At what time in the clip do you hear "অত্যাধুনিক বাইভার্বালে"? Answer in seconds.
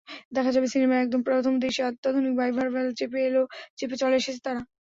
1.89-2.91